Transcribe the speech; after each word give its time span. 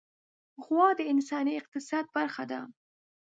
غوا 0.65 0.87
د 0.99 1.01
انساني 1.11 1.53
اقتصاد 1.61 2.05
برخه 2.17 2.43
ده. 2.51 2.61